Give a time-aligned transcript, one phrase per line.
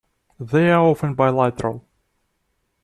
[0.39, 1.87] They are often bilateral.